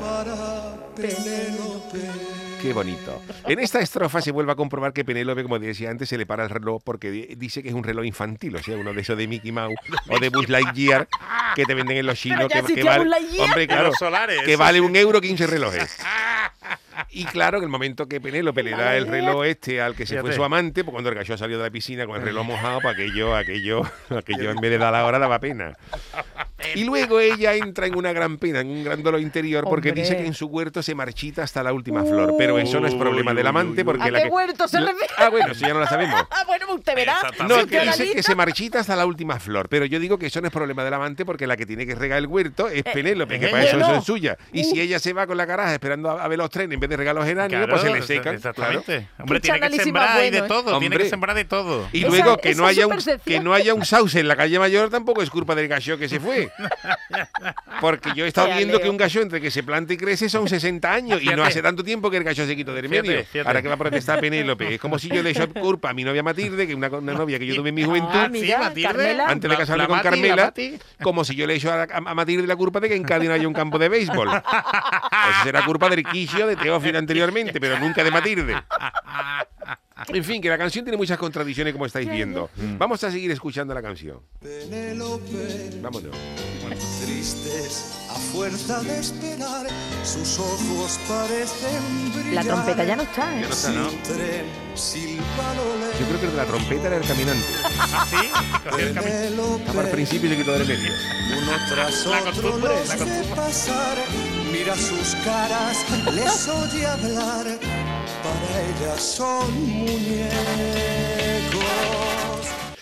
para 0.00 0.76
Penélope. 0.96 2.00
Qué 2.60 2.72
bonito. 2.72 3.20
En 3.48 3.58
esta 3.58 3.80
estrofa 3.80 4.20
se 4.20 4.30
vuelve 4.30 4.52
a 4.52 4.54
comprobar 4.54 4.92
que 4.92 5.04
Penélope, 5.04 5.42
como 5.42 5.58
decía 5.58 5.90
antes, 5.90 6.08
se 6.08 6.16
le 6.16 6.26
para 6.26 6.44
el 6.44 6.50
reloj 6.50 6.80
porque 6.84 7.10
di- 7.10 7.34
dice 7.36 7.60
que 7.62 7.68
es 7.70 7.74
un 7.74 7.82
reloj 7.82 8.04
infantil, 8.04 8.54
o 8.54 8.62
sea, 8.62 8.76
uno 8.76 8.92
de 8.92 9.00
esos 9.00 9.16
de 9.18 9.26
Mickey 9.26 9.50
Mouse 9.50 9.74
o 10.08 10.18
de 10.20 10.28
Buzz 10.28 10.48
Lightyear 10.48 11.08
que 11.54 11.64
te 11.64 11.74
venden 11.74 11.96
en 11.96 12.06
los 12.06 12.18
chinos. 12.18 12.48
Que, 12.48 12.62
que 12.74 12.82
vale, 12.82 13.04
hombre, 13.38 13.66
claro, 13.66 13.88
Los 13.88 13.98
solares, 13.98 14.40
que 14.42 14.56
vale 14.56 14.80
un 14.80 14.94
euro 14.96 15.20
15 15.20 15.46
relojes. 15.46 15.98
Y 17.10 17.24
claro, 17.24 17.58
en 17.58 17.64
el 17.64 17.68
momento 17.68 18.06
que 18.06 18.20
Penélope 18.20 18.62
le 18.62 18.72
da 18.72 18.96
el 18.96 19.06
reloj 19.06 19.44
este 19.44 19.80
al 19.80 19.94
que 19.94 20.06
se 20.06 20.20
fue 20.20 20.32
su 20.32 20.44
amante, 20.44 20.84
pues 20.84 20.92
cuando 20.92 21.10
el 21.10 21.14
gallo 21.14 21.36
salió 21.36 21.58
de 21.58 21.64
la 21.64 21.70
piscina 21.70 22.06
con 22.06 22.16
el 22.16 22.22
reloj 22.22 22.46
mojado, 22.46 22.80
pues 22.80 22.94
aquello, 22.94 23.34
aquello, 23.34 23.82
aquello 24.10 24.50
en 24.50 24.56
vez 24.56 24.70
de 24.70 24.78
dar 24.78 24.92
la 24.92 25.04
hora 25.04 25.18
daba 25.18 25.38
pena. 25.38 25.76
Y 26.74 26.84
luego 26.84 27.20
ella 27.20 27.54
entra 27.54 27.86
en 27.86 27.96
una 27.96 28.12
gran 28.12 28.38
pena, 28.38 28.60
en 28.60 28.68
un 28.70 28.84
gran 28.84 29.02
dolor 29.02 29.20
interior, 29.20 29.64
porque 29.64 29.90
Hombre. 29.90 30.02
dice 30.02 30.16
que 30.16 30.26
en 30.26 30.34
su 30.34 30.46
huerto 30.46 30.82
se 30.82 30.94
marchita 30.94 31.42
hasta 31.42 31.62
la 31.62 31.72
última 31.72 32.04
flor. 32.04 32.34
Pero 32.38 32.58
eso 32.58 32.80
no 32.80 32.86
es 32.86 32.94
problema 32.94 33.34
del 33.34 33.46
amante, 33.46 33.84
porque 33.84 34.04
¿A 34.04 34.10
la 34.10 34.18
qué 34.18 34.24
que- 34.24 34.30
huerto 34.30 34.68
se 34.68 34.78
refiere? 34.80 35.06
Ah, 35.18 35.28
bueno, 35.30 35.52
eso 35.52 35.66
ya 35.66 35.74
no 35.74 35.80
la 35.80 35.88
sabemos. 35.88 36.22
Ah, 36.30 36.44
bueno, 36.46 36.74
usted 36.74 36.94
verá. 36.94 37.16
No, 37.46 37.56
que 37.66 37.78
te 37.78 37.80
dice 37.86 38.12
que 38.14 38.22
se 38.22 38.34
marchita 38.34 38.80
hasta 38.80 38.96
la 38.96 39.06
última 39.06 39.38
flor. 39.38 39.68
Pero 39.68 39.84
yo 39.84 39.98
digo 40.00 40.18
que 40.18 40.26
eso 40.26 40.40
no 40.40 40.46
es 40.48 40.52
problema 40.52 40.82
del 40.84 40.94
amante 40.94 41.24
porque 41.24 41.46
la 41.46 41.56
que 41.56 41.66
tiene 41.66 41.86
que 41.86 41.94
regar 41.94 42.18
el 42.18 42.26
huerto 42.26 42.68
es 42.68 42.82
Penélope, 42.82 43.38
que 43.38 43.46
es 43.46 43.50
para 43.52 43.64
eso, 43.64 43.78
eso 43.78 43.94
es 43.96 44.04
suya. 44.04 44.36
Y 44.52 44.64
si 44.64 44.80
ella 44.80 44.98
se 44.98 45.12
va 45.12 45.26
con 45.26 45.36
la 45.36 45.46
caraja 45.46 45.72
esperando 45.74 46.10
a, 46.10 46.24
a 46.24 46.28
ver 46.28 46.38
los 46.38 46.50
trenes 46.50 46.74
en 46.74 46.80
vez 46.80 46.90
de 46.90 46.96
regar 46.96 47.14
los 47.14 47.24
geranios, 47.24 47.66
pues 47.68 47.82
se 47.82 47.90
le 47.90 48.02
secan. 48.02 48.38
claro. 48.40 48.80
Exactamente. 48.80 49.08
Hombre, 49.18 49.40
tiene 49.40 49.60
que 49.60 49.68
más 49.70 49.76
sembrar 49.82 50.18
de 50.20 50.38
¿eh? 50.38 50.42
todo. 50.48 50.62
Tiene 50.78 50.86
Hombre. 50.86 51.04
que 51.04 51.10
sembrar 51.10 51.36
de 51.36 51.44
todo. 51.44 51.88
Y 51.92 51.98
Esa- 52.00 52.08
luego 52.08 52.36
que 52.38 52.54
no, 52.54 52.66
haya 52.66 52.86
un, 52.86 52.98
que 53.24 53.40
no 53.40 53.54
haya 53.54 53.74
un 53.74 53.84
sauce 53.84 54.20
en 54.20 54.28
la 54.28 54.36
calle 54.36 54.58
mayor 54.58 54.90
tampoco 54.90 55.22
es 55.22 55.30
culpa 55.30 55.54
del 55.54 55.68
gallo 55.68 55.98
que 55.98 56.08
se 56.08 56.18
fue. 56.20 56.50
Porque 57.80 58.10
yo 58.14 58.24
he 58.24 58.28
estado 58.28 58.48
Qué 58.48 58.56
viendo 58.56 58.74
aleo. 58.76 58.84
que 58.84 58.90
un 58.90 58.96
gallo 58.96 59.22
entre 59.22 59.40
que 59.40 59.50
se 59.50 59.62
planta 59.62 59.92
y 59.92 59.96
crece 59.96 60.28
son 60.28 60.48
60 60.48 60.92
años 60.92 61.20
y 61.22 61.26
no 61.26 61.32
Fíjate. 61.32 61.48
hace 61.48 61.62
tanto 61.62 61.82
tiempo 61.84 62.10
que 62.10 62.16
el 62.18 62.24
gallo 62.24 62.46
se 62.46 62.54
quitó 62.56 62.72
del 62.74 62.88
Fíjate, 62.88 63.08
medio. 63.08 63.24
fíjate. 63.24 63.48
Ahora 63.48 63.62
que 63.62 63.68
va 63.68 63.74
a 63.74 63.78
protestar 63.78 64.20
Penélope. 64.20 64.74
Es 64.74 64.80
como 64.80 64.98
si 64.98 65.08
yo 65.08 65.22
le 65.22 65.30
echo 65.30 65.48
culpa 65.52 65.90
a 65.90 65.94
mi 65.94 66.04
novia 66.04 66.22
Matilde, 66.22 66.66
que 66.66 66.72
es 66.72 66.76
una, 66.76 66.88
una 66.88 67.12
novia 67.12 67.38
que 67.38 67.46
yo 67.46 67.54
tuve 67.56 67.70
en 67.70 67.74
mi 67.74 67.84
juventud. 67.84 68.08
Ah, 68.12 68.28
mira. 68.30 68.72
Carmela. 68.82 69.24
antes 69.26 69.42
de 69.42 69.48
La- 69.48 69.56
casarme 69.56 69.82
la 69.82 69.86
con 69.88 69.96
Mati, 69.96 70.04
la 70.06 70.10
Carmela, 70.10 70.44
Mati. 70.46 70.78
como 71.02 71.24
si 71.24 71.34
yo 71.34 71.46
le 71.46 71.54
echo 71.54 71.70
a, 71.72 71.82
a- 71.82 71.86
a 71.96 72.14
Matilde 72.14 72.46
la 72.46 72.56
culpa 72.56 72.80
de 72.80 72.88
que 72.88 72.94
en 72.96 73.02
Cádiz 73.04 73.28
no 73.28 73.34
haya 73.34 73.48
un 73.48 73.54
campo 73.54 73.78
de 73.78 73.88
béisbol. 73.88 74.28
Eso 74.28 75.42
será 75.44 75.64
culpa 75.64 75.88
del 75.88 76.04
quicio 76.04 76.46
de 76.46 76.56
Teófilo 76.56 76.98
anteriormente, 76.98 77.60
pero 77.60 77.78
nunca 77.78 78.04
de 78.04 78.10
Matilde. 78.10 78.56
En 80.08 80.24
fin, 80.24 80.40
que 80.42 80.48
la 80.48 80.58
canción 80.58 80.84
tiene 80.84 80.96
muchas 80.96 81.18
contradicciones, 81.18 81.72
como 81.72 81.86
estáis 81.86 82.08
viendo. 82.10 82.50
Vamos 82.78 83.02
a 83.04 83.10
seguir 83.10 83.30
escuchando 83.30 83.72
la 83.74 83.82
canción. 83.82 84.20
Penélope, 84.40 85.70
Vámonos. 85.80 86.14
tristes 87.04 87.98
a 88.10 88.14
fuerza 88.14 88.80
de 88.82 88.98
esperar, 88.98 89.66
sus 90.04 90.38
ojos 90.38 90.98
parecen 91.08 92.12
brillar. 92.14 92.34
La 92.34 92.42
trompeta 92.44 92.84
ya 92.84 92.96
no 92.96 93.02
está, 93.02 93.38
¿eh? 93.38 93.40
Ya 93.42 93.48
no 93.48 93.54
está, 93.54 93.72
¿no? 93.72 93.90
Yo 95.98 96.06
creo 96.06 96.20
que 96.20 96.26
el 96.26 96.32
de 96.32 96.36
la 96.36 96.44
trompeta 96.46 96.86
era 96.88 96.96
el 96.96 97.04
caminante. 97.06 97.44
¿Ah, 97.78 98.06
sí? 98.08 98.16
El 98.78 98.94
camino. 98.94 99.56
Estaba 99.56 99.80
al 99.82 99.90
principio 99.90 100.28
y 100.28 100.32
se 100.32 100.38
quitó 100.38 100.52
del 100.52 100.66
medio. 100.66 100.92
Uno 101.38 101.52
tras 101.68 102.06
La 102.06 102.18
otro 102.18 102.32
costumbre, 102.32 102.68
la 102.74 102.80
ve 102.96 102.98
costumbre. 102.98 103.36
pasar, 103.36 103.96
mira 104.52 104.74
sus 104.76 105.14
caras, 105.24 105.84
les 106.14 106.48
oye 106.48 106.86
hablar, 106.86 107.46
para 108.22 108.60
ellas 108.62 109.02
son 109.02 109.52
muñecos. 109.64 110.32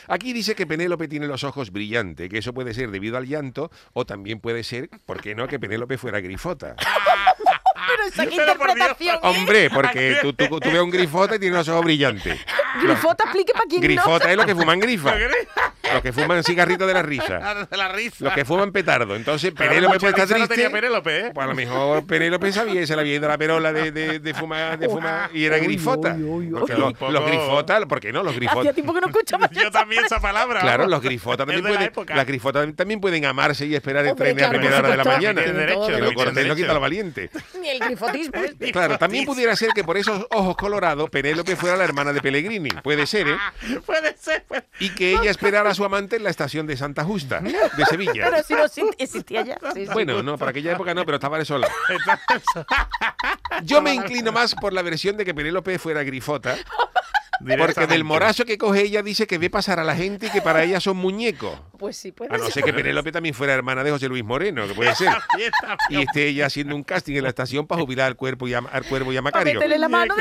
Aquí 0.09 0.32
dice 0.32 0.56
que 0.56 0.66
Penélope 0.66 1.06
tiene 1.06 1.28
los 1.28 1.44
ojos 1.44 1.70
brillantes, 1.70 2.28
que 2.28 2.38
eso 2.38 2.52
puede 2.52 2.75
ser 2.75 2.90
debido 2.90 3.16
al 3.16 3.26
llanto 3.26 3.70
o 3.92 4.04
también 4.04 4.40
puede 4.40 4.64
ser, 4.64 4.90
¿por 5.06 5.20
qué 5.20 5.37
no?, 5.37 5.47
que 5.47 5.61
Penélope 5.61 5.99
fuera 5.99 6.20
grifota. 6.20 6.75
Pero 7.88 8.04
esa 8.04 8.25
qué 8.26 8.37
Pero 8.37 8.52
interpretación. 8.52 9.16
¿eh? 9.16 9.20
Hombre, 9.23 9.70
porque 9.70 10.18
tú, 10.20 10.32
tú, 10.32 10.61
tú 10.61 10.70
ves 10.70 10.80
un 10.80 10.90
grifota 10.90 11.37
y 11.37 11.38
tiene 11.38 11.56
los 11.56 11.68
ojos 11.68 11.85
brillantes. 11.85 12.38
Grifota, 12.82 13.25
explique 13.25 13.52
para 13.52 13.64
quién 13.66 13.82
Grifota 13.82 14.30
es 14.30 14.37
lo 14.37 14.47
que 14.47 14.54
fuman 14.54 14.78
grifa. 14.80 15.14
Los 15.92 16.02
que 16.02 16.12
fuman 16.12 16.44
cigarritos 16.44 16.87
de 16.87 16.94
la 16.94 17.02
risa. 17.02 17.66
de 17.70 17.76
la 17.76 17.88
risa. 17.88 18.25
Los 18.25 18.32
que 18.35 18.44
fuman 18.44 18.73
petardo. 18.73 19.16
Entonces, 19.16 19.52
Pero 19.56 19.70
Penélope 19.70 19.99
pues 20.00 20.12
risa 20.12 20.26
no 20.26 20.35
triste. 20.35 20.54
tenía 20.54 20.70
Penélope, 20.70 21.18
¿eh? 21.18 21.30
Pues 21.35 21.44
a 21.44 21.49
lo 21.49 21.54
mejor 21.54 22.06
Penélope 22.06 22.52
sabía, 22.52 22.87
se 22.87 22.94
le 22.94 23.00
había 23.02 23.14
ido 23.16 23.28
la 23.28 23.38
perola 23.38 23.73
de, 23.73 23.92
de, 23.92 24.18
de 24.18 24.35
fumar, 24.35 24.78
de 24.78 24.88
fumar 24.88 25.30
y 25.35 25.44
era 25.44 25.59
grifota. 25.59 26.14
uy, 26.14 26.23
uy, 26.25 26.52
uy. 26.52 26.59
Porque 26.61 26.75
los, 26.75 26.92
poco- 26.94 27.12
los 27.12 27.25
grifotas, 27.26 27.85
¿por 27.87 28.00
qué 28.00 28.12
no? 28.12 28.23
Los 28.23 28.32
Hacía 28.35 28.49
grifotas. 28.49 28.75
tiempo 28.75 28.94
que 28.94 29.00
no 29.00 29.06
escuchaba 29.09 29.49
Yo 29.52 29.70
también 29.70 30.04
esa 30.04 30.20
palabra. 30.20 30.61
Claro, 30.61 30.87
los 30.87 31.02
grifotas 31.02 31.38
también 31.38 31.62
de 31.62 31.68
la 31.70 31.75
pueden, 31.76 31.88
época. 31.88 32.14
las 32.16 32.26
grifotas 32.26 32.68
también 32.76 33.00
pueden 33.00 33.25
amarse 33.25 33.66
y 33.66 33.75
esperar 33.75 34.06
el 34.06 34.14
tren 34.14 34.42
a 34.42 34.49
primera 34.50 34.78
hora 34.78 34.90
de 34.90 34.97
la 34.97 35.04
mañana. 35.04 35.42
Que 35.44 35.99
lo 36.00 36.12
cortés 36.14 36.47
no 36.47 36.54
quita 36.54 36.73
lo 36.75 36.80
valiente. 36.80 37.30
Ni 37.61 37.68
el 37.68 37.78
grifotismo. 37.80 38.40
Claro, 38.73 38.99
también 38.99 39.25
pudiera 39.25 39.54
ser 39.56 39.70
que 39.75 39.82
por 39.85 39.97
esos 39.97 40.26
ojos 40.30 40.56
colorados 40.56 41.11
Penélope 41.11 41.56
fuera 41.56 41.76
la 41.76 41.85
hermana 41.85 42.12
de 42.12 42.20
Pellegrini. 42.20 42.68
Puede 42.82 43.06
ser, 43.06 43.28
¿eh? 43.28 43.37
Puede 43.85 44.16
ser, 44.16 44.44
puede 44.44 44.64
Y 44.78 44.90
que 44.90 45.12
ella 45.12 45.30
esperara 45.30 45.70
a 45.70 45.75
su 45.80 45.84
amante 45.87 46.16
en 46.16 46.25
la 46.25 46.30
estación 46.30 46.66
de 46.66 46.76
Santa 46.76 47.04
Justa, 47.04 47.40
de 47.40 47.87
Sevilla. 47.87 48.28
Pero 48.30 48.42
si 48.42 48.52
no 48.54 48.64
exi- 48.64 48.94
existía 48.99 49.42
ya. 49.42 49.58
Sí, 49.72 49.87
sí. 49.87 49.92
Bueno, 49.92 50.22
no, 50.22 50.37
para 50.37 50.50
aquella 50.50 50.72
época 50.72 50.92
no, 50.92 51.04
pero 51.06 51.16
estaba 51.16 51.38
de 51.38 51.44
sola. 51.46 51.68
Yo 53.62 53.80
me 53.80 53.94
inclino 53.94 54.30
más 54.32 54.54
por 54.54 54.72
la 54.72 54.82
versión 54.82 55.16
de 55.16 55.25
que 55.25 55.34
Penélope 55.34 55.78
fuera 55.78 56.02
grifota, 56.02 56.56
porque 57.58 57.87
del 57.87 58.04
morazo 58.04 58.44
que 58.44 58.58
coge 58.58 58.82
ella 58.82 59.02
dice 59.02 59.26
que 59.26 59.38
ve 59.38 59.49
pasar 59.49 59.78
a 59.80 59.84
la 59.84 59.96
gente 59.96 60.26
y 60.26 60.30
que 60.30 60.42
para 60.42 60.62
ella 60.64 60.80
son 60.80 60.96
muñecos. 60.99 61.58
Pues 61.78 61.96
sí, 61.96 62.12
puede 62.12 62.34
A 62.34 62.38
no 62.38 62.44
ser. 62.44 62.52
ser 62.52 62.64
que 62.64 62.72
Penélope 62.75 63.10
también 63.12 63.34
fuera 63.34 63.54
hermana 63.54 63.82
de 63.82 63.90
José 63.90 64.08
Luis 64.08 64.22
Moreno, 64.25 64.66
que 64.68 64.75
puede 64.75 64.94
ser. 64.94 65.08
Y 65.88 66.02
esté 66.02 66.26
ella 66.28 66.46
haciendo 66.46 66.76
un 66.76 66.82
casting 66.84 67.16
en 67.16 67.22
la 67.22 67.30
estación 67.30 67.66
para 67.66 67.80
jubilar 67.80 68.06
al 68.06 68.16
cuerpo 68.16 68.46
y 68.46 68.52
a, 68.54 68.58
al 68.58 68.84
cuervo 68.84 69.12
y 69.12 69.16
a 69.16 69.22
Para 69.22 69.38
Macario. 69.38 69.54
meterle 69.54 69.78
la 69.78 69.88
mano. 69.88 70.14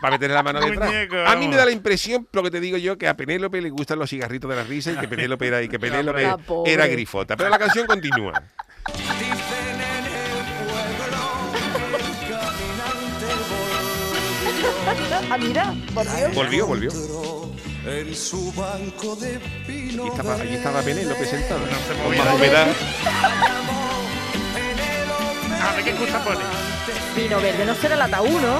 Para 0.00 0.14
meterle 0.14 0.34
la 0.34 0.42
mano 0.42 0.60
detrás. 0.60 0.90
Muñeco, 0.90 1.16
A 1.26 1.36
mí 1.36 1.48
me 1.48 1.56
da 1.56 1.64
la 1.64 1.72
impresión, 1.72 2.28
lo 2.32 2.42
que 2.42 2.50
te 2.50 2.60
digo 2.60 2.76
yo, 2.76 2.98
que 2.98 3.08
a 3.08 3.16
Penélope 3.16 3.60
le 3.60 3.70
gustan 3.70 3.98
los 3.98 4.10
cigarritos 4.10 4.48
de 4.50 4.56
la 4.56 4.64
risa 4.64 4.92
y 4.92 4.96
que 4.96 5.08
Penélope 5.08 5.46
era, 5.46 5.62
y 5.62 5.68
que 5.68 5.78
Penélope 5.80 6.34
era 6.66 6.86
grifota. 6.86 7.36
Pero 7.36 7.50
la 7.50 7.58
canción 7.58 7.86
continúa. 7.86 8.32
Ah, 15.28 15.36
mira, 15.38 15.74
volvió. 15.92 16.30
Volvió, 16.32 16.66
volvió. 16.66 16.90
entró 16.90 17.52
en 17.86 18.14
su 18.14 18.52
banco 18.52 19.14
de 19.16 19.38
pino 19.66 20.04
Allí 20.04 20.10
estaba, 20.10 20.44
estaba 20.44 20.82
Penélope 20.82 21.24
sentada. 21.24 21.60
No 21.60 21.66
se 21.66 22.02
Con 22.02 22.18
más 22.18 22.34
humedad. 22.34 22.66
A 25.62 25.74
ver 25.74 25.84
qué 25.84 25.90
excusa 25.90 26.24
pone. 26.24 26.40
Vino 27.16 27.40
verde, 27.40 27.64
no 27.64 27.74
será 27.74 27.94
el 27.94 28.02
ataúd, 28.02 28.40
¿no? 28.40 28.56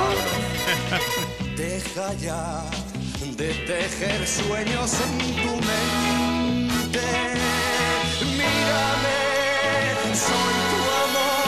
Deja 1.56 2.12
ya 2.14 2.62
de 3.36 3.48
tejer 3.54 4.26
sueños 4.26 4.92
en 5.00 5.18
tu 5.36 5.52
mente. 5.66 7.00
Mírame, 8.22 9.18
soy 10.14 10.54
tu 10.70 10.80
amor. 11.04 11.46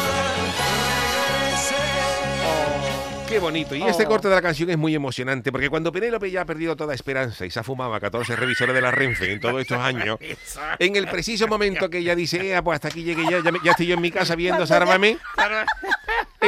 Qué 3.28 3.38
bonito. 3.38 3.74
Y 3.74 3.82
este 3.82 4.04
Oh. 4.06 4.08
corte 4.08 4.28
de 4.28 4.34
la 4.34 4.40
canción 4.40 4.70
es 4.70 4.78
muy 4.78 4.94
emocionante, 4.94 5.52
porque 5.52 5.68
cuando 5.68 5.92
Penélope 5.92 6.30
ya 6.30 6.40
ha 6.40 6.44
perdido 6.46 6.74
toda 6.76 6.94
esperanza 6.94 7.44
y 7.44 7.50
se 7.50 7.60
ha 7.60 7.62
fumado 7.62 7.92
a 7.94 8.00
14 8.00 8.34
revisores 8.36 8.74
de 8.74 8.80
la 8.80 8.90
Renfe 8.90 9.30
en 9.30 9.40
todos 9.40 9.60
estos 9.60 9.78
años, 9.78 10.18
en 10.78 10.96
el 10.96 11.06
preciso 11.08 11.46
momento 11.46 11.90
que 11.90 11.98
ella 11.98 12.14
dice, 12.16 12.40
"Ea, 12.46 12.62
pues 12.62 12.76
hasta 12.76 12.88
aquí 12.88 13.02
llegué 13.02 13.24
ya, 13.24 13.42
ya 13.62 13.70
estoy 13.72 13.86
yo 13.86 13.94
en 13.96 14.00
mi 14.00 14.10
casa 14.10 14.34
viendo 14.34 14.66
Sárvame, 14.66 15.18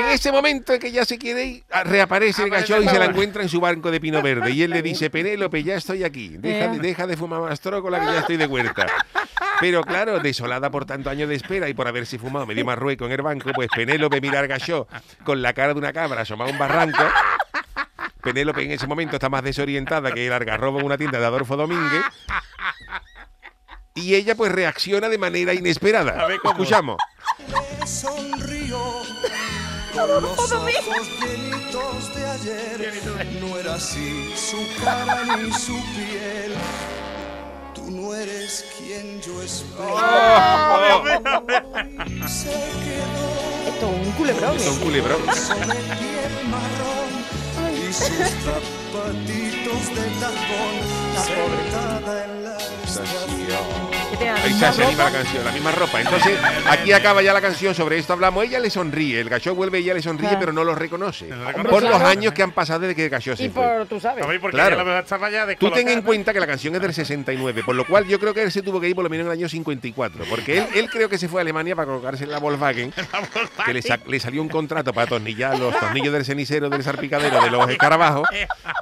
en 0.01 0.09
ese 0.11 0.33
momento 0.33 0.73
en 0.73 0.81
que 0.81 0.91
ya 0.93 1.05
se 1.05 1.19
quiere 1.19 1.45
ir, 1.45 1.65
a- 1.71 1.85
reaparece 1.85 2.43
el 2.45 2.51
gacho 2.51 2.81
y 2.81 2.89
se 2.89 2.99
la 2.99 3.07
encuentra 3.07 3.43
en 3.43 3.49
su 3.49 3.61
barco 3.61 3.91
de 3.91 4.01
pino 4.01 4.21
verde. 4.23 4.51
Y 4.51 4.63
él 4.63 4.71
le 4.71 4.83
dice, 4.83 5.11
Penélope, 5.11 5.63
ya 5.63 5.77
estoy 5.77 6.05
aquí. 6.05 6.37
Deja, 6.39 6.69
de, 6.69 6.77
Ea. 6.77 6.83
deja 6.83 7.07
de 7.07 7.17
fumar 7.17 7.41
más 7.41 7.61
trócola 7.61 8.01
que 8.01 8.07
ya 8.07 8.19
estoy 8.21 8.37
de 8.37 8.47
huerta. 8.47 8.87
Pero 9.61 9.83
claro, 9.83 10.19
desolada 10.21 10.71
por 10.71 10.87
tantos 10.87 11.11
años 11.13 11.29
de 11.29 11.35
espera 11.35 11.69
y 11.69 11.75
por 11.75 11.87
haberse 11.87 12.19
fumado 12.19 12.47
medio 12.47 12.65
marrueco 12.65 13.05
en 13.07 13.13
el 13.13 13.23
banco, 13.23 13.51
pues 13.55 13.69
Penélope 13.75 14.21
mira 14.21 14.41
al 14.41 14.49
gacho 14.49 14.89
con 15.25 15.43
la 15.43 15.53
cara 15.53 15.75
de 15.75 15.79
una 15.79 15.93
cabra 15.93 16.23
asomada 16.23 16.51
a 16.51 16.53
un 16.53 16.59
barranco. 16.59 17.03
Penélope 18.23 18.63
en 18.63 18.73
ese 18.73 18.87
momento 18.87 19.17
está 19.17 19.29
más 19.29 19.43
desorientada 19.43 20.13
que 20.13 20.27
el 20.27 20.33
algarrobo 20.33 20.81
en 20.81 20.87
una 20.87 20.97
tienda 20.99 21.19
de 21.19 21.27
Adolfo 21.27 21.57
Domínguez. 21.57 22.03
Y 23.95 24.15
ella 24.15 24.35
pues 24.35 24.53
reacciona 24.53 25.09
de 25.09 25.19
manera 25.19 25.53
inesperada. 25.53 26.23
A 26.23 26.27
ver 26.27 26.39
cómo. 26.39 26.53
Escuchamos. 26.53 26.97
Le 27.81 27.87
sonrió 27.87 28.79
con 29.93 30.09
los 30.23 30.25
ojos 30.39 30.53
llenitos 31.21 32.15
de 32.15 32.27
ayer. 32.27 33.03
No 33.41 33.57
era 33.57 33.75
así 33.75 34.33
su 34.37 34.59
cara 34.83 35.37
ni 35.37 35.53
su 35.53 35.75
piel. 35.95 36.55
Tú 37.75 37.91
no 37.91 38.15
eres 38.15 38.65
quien 38.79 39.21
yo 39.21 39.43
esperaba. 39.43 41.03
Y 42.07 42.29
se 42.29 42.51
quedó 42.51 43.69
Esto 43.69 43.87
es 43.87 44.07
un 44.07 44.13
culebrón. 44.13 44.57
Esto 44.57 44.71
es 44.71 44.77
un 44.77 44.83
culebrón. 44.83 45.21
marrón 46.51 47.11
y 47.75 47.93
sus 47.93 48.07
zapatitos 48.45 49.83
de 49.95 50.05
tacón 50.21 50.75
sentada 51.25 52.25
en 52.25 52.45
la 52.45 52.59
estación. 52.91 53.31
Ahí 54.21 54.53
se 54.53 54.67
anima 54.67 54.91
la 54.91 55.05
ropa. 55.05 55.11
canción, 55.13 55.45
la 55.45 55.53
misma 55.53 55.73
ropa. 55.73 56.01
Entonces, 56.01 56.39
aquí 56.69 56.93
acaba 56.93 57.23
ya 57.23 57.33
la 57.33 57.41
canción, 57.41 57.75
sobre 57.75 57.99
esto 57.99 58.13
hablamos. 58.13 58.45
Ella 58.45 58.59
le 58.59 58.69
sonríe, 58.71 59.21
el 59.21 59.29
gacho 59.31 59.55
vuelve, 59.55 59.79
ella 59.79 59.95
le 59.95 60.03
sonríe, 60.03 60.29
Claro. 60.29 60.41
pero 60.41 60.53
no 60.53 60.65
lo 60.65 60.75
reconoce. 60.75 61.27
No 61.29 61.51
lo 61.53 61.71
Por 61.71 61.83
los 61.83 62.01
años 62.03 62.33
que 62.35 62.43
han 62.43 62.53
pasado 62.53 62.81
desde 62.81 62.95
que 62.95 63.05
el 63.05 63.11
gacho 63.11 63.35
se 63.37 63.45
Y 63.45 63.49
fue. 63.49 63.63
por, 63.67 63.87
tú 63.87 63.99
sabes. 64.01 64.25
Claro. 64.51 65.05
Tú 65.59 65.71
ten 65.71 65.89
en 65.89 66.03
cuenta 66.03 66.33
que 66.33 66.41
la 66.41 66.47
canción 66.47 66.75
es 66.75 66.83
del 66.83 66.93
69, 66.93 67.63
por 67.65 67.75
lo 67.75 67.87
cual 67.87 68.07
yo 68.07 68.19
creo 68.21 68.35
que 68.35 68.43
él 68.43 68.53
se 68.53 68.63
tuvo 68.63 68.81
que 68.81 68.89
ir 68.89 68.95
por 68.95 69.05
lo 69.05 69.11
menos 69.11 69.27
en 69.27 69.33
el 69.33 69.39
año 69.39 69.49
54, 69.49 70.25
porque 70.29 70.59
él, 70.59 70.67
él 70.75 70.91
creo 70.91 71.09
que 71.09 71.17
se 71.19 71.29
fue 71.29 71.41
a 71.41 71.43
Alemania 71.43 71.75
para 71.75 71.87
colocarse 71.87 72.25
en 72.25 72.31
la 72.33 72.39
Volkswagen, 72.39 72.93
que 73.65 73.73
le, 73.75 73.83
sa- 73.83 73.99
le 74.07 74.21
salió 74.21 74.43
un 74.43 74.49
contrato 74.49 74.93
para 74.93 75.07
atornillar 75.07 75.59
los 75.59 75.79
tornillos 75.79 76.13
del 76.13 76.25
cenicero, 76.25 76.69
del 76.69 76.83
salpicadero, 76.83 77.41
de 77.41 77.51
los 77.51 77.69
escarabajos, 77.71 78.29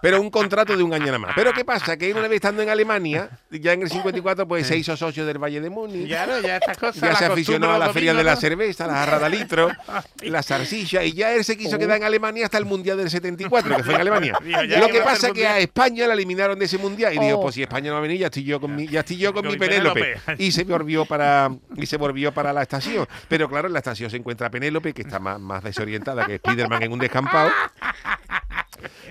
pero 0.02 0.20
un 0.20 0.30
contrato 0.30 0.76
de 0.76 0.82
un 0.82 0.92
año 0.94 1.06
nada 1.06 1.18
más. 1.18 1.32
Pero 1.36 1.52
¿qué 1.52 1.64
pasa? 1.64 1.96
Que 1.96 2.10
él 2.10 2.16
una 2.16 2.28
vez 2.28 2.36
estando 2.36 2.62
en 2.62 2.68
Alemania, 2.70 3.28
ya 3.50 3.72
en 3.72 3.82
el 3.82 3.88
54, 4.02 4.48
pues 4.48 4.66
se 4.66 4.76
hizo 4.76 4.96
socio 4.96 5.24
del 5.26 5.38
Valle 5.38 5.60
de 5.60 5.70
Múnich. 5.70 6.06
Ya 6.06 6.26
no, 6.26 6.40
ya 6.40 6.56
estas 6.56 6.76
cosas. 6.78 7.00
Ya 7.02 7.08
la 7.10 7.16
se 7.16 7.24
aficionó 7.26 7.72
a 7.72 7.78
la 7.78 7.92
feria 7.92 8.14
de 8.14 8.24
la 8.24 8.36
cerveza, 8.36 8.86
la 8.86 8.94
jarra 8.94 9.18
de 9.18 9.30
litro, 9.30 9.70
la 10.22 10.42
zarcilla, 10.42 11.02
y 11.04 11.12
ya 11.12 11.32
él 11.34 11.44
se 11.44 11.56
quiso 11.56 11.78
quedar 11.78 11.98
en 11.98 12.04
Alemania 12.04 12.44
hasta 12.44 12.58
el 12.58 12.64
Mundial 12.64 12.96
del 12.96 13.10
74, 13.10 13.76
que 13.76 13.82
fue 13.84 13.94
en 13.94 14.00
Alemania. 14.00 14.38
Lo 14.78 14.88
que 14.88 15.00
pasa 15.00 15.28
es 15.28 15.32
que 15.32 15.46
a. 15.46 15.58
España 15.58 16.06
la 16.06 16.14
eliminaron 16.14 16.58
de 16.58 16.64
ese 16.64 16.78
Mundial, 16.78 17.14
y 17.14 17.18
dijo, 17.18 17.38
Oh. 17.38 17.42
pues 17.42 17.54
si 17.54 17.62
España 17.62 17.88
no 17.88 17.94
va 17.94 17.98
a 17.98 18.02
venir, 18.02 18.18
ya 18.18 18.26
estoy 18.26 18.44
yo 18.44 18.60
con 18.60 18.74
mi, 18.74 18.86
ya 18.88 19.00
estoy 19.00 19.16
yo 19.16 19.32
con, 19.32 19.42
Con 19.42 19.52
mi 19.52 19.58
mi 19.58 19.66
Penélope. 19.66 20.00
Penélope. 20.00 20.42
Y 20.42 20.50
se 20.50 20.64
volvió 20.64 21.04
para 21.04 21.50
y 21.76 21.86
se 21.86 21.96
volvió 21.96 22.32
para 22.32 22.52
la 22.52 22.62
estación. 22.62 23.06
Pero 23.28 23.48
claro, 23.48 23.66
en 23.68 23.72
la 23.72 23.80
estación 23.80 24.10
se 24.10 24.16
encuentra 24.16 24.50
Penélope, 24.50 24.92
que 24.92 25.02
está 25.02 25.18
más, 25.18 25.38
más 25.38 25.62
desorientada 25.62 26.26
que 26.26 26.38
Spiderman 26.38 26.82
en 26.82 26.92
un 26.92 26.98
descampado. 26.98 27.50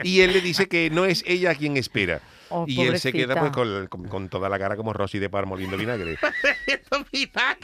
Y 0.04 0.22
él 0.22 0.34
le 0.34 0.42
dice 0.42 0.68
que 0.68 0.90
no 0.90 1.06
es 1.06 1.24
ella 1.28 1.54
quien 1.56 1.78
espera. 1.78 2.22
Oh, 2.50 2.66
y 2.68 2.82
él 2.82 3.00
se 3.00 3.12
queda 3.12 3.40
pues 3.40 3.52
con, 3.52 3.88
con- 3.88 4.08
con 4.08 4.30
toda 4.30 4.48
la 4.50 4.58
cara 4.58 4.76
como 4.76 4.94
Rosy 4.94 5.20
de 5.20 5.30
Parmo 5.30 5.56
lindo 5.58 5.76
vinagre. 5.78 6.18